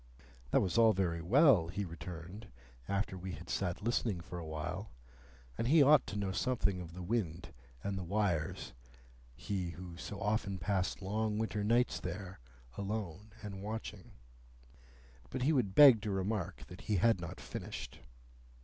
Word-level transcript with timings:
That 0.49 0.63
was 0.63 0.79
all 0.79 0.93
very 0.93 1.21
well, 1.21 1.67
he 1.67 1.85
returned, 1.85 2.47
after 2.87 3.15
we 3.15 3.33
had 3.33 3.51
sat 3.51 3.83
listening 3.83 4.19
for 4.19 4.39
a 4.39 4.47
while, 4.47 4.89
and 5.59 5.67
he 5.67 5.83
ought 5.83 6.07
to 6.07 6.15
know 6.17 6.31
something 6.31 6.81
of 6.81 6.95
the 6.95 7.03
wind 7.03 7.53
and 7.83 7.99
the 7.99 8.03
wires,—he 8.03 9.69
who 9.69 9.95
so 9.97 10.19
often 10.19 10.57
passed 10.57 11.03
long 11.03 11.37
winter 11.37 11.63
nights 11.63 11.99
there, 11.99 12.39
alone 12.79 13.33
and 13.43 13.61
watching. 13.61 14.13
But 15.29 15.43
he 15.43 15.53
would 15.53 15.75
beg 15.75 16.01
to 16.01 16.09
remark 16.09 16.65
that 16.65 16.81
he 16.81 16.95
had 16.95 17.21
not 17.21 17.39
finished. 17.39 17.99